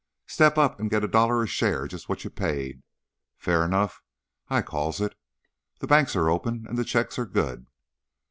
"Step 0.25 0.57
up 0.57 0.79
and 0.79 0.89
get 0.89 1.03
a 1.03 1.07
dollar 1.07 1.43
a 1.43 1.47
share 1.47 1.87
just 1.87 2.09
what 2.09 2.23
you 2.23 2.31
paid. 2.31 2.81
Fair 3.37 3.63
enough, 3.63 4.01
I 4.49 4.63
calls 4.63 4.99
it. 4.99 5.15
The 5.79 5.85
banks 5.85 6.15
are 6.15 6.27
open 6.27 6.65
and 6.67 6.75
the 6.75 6.83
checks 6.83 7.19
are 7.19 7.25
good." 7.27 7.67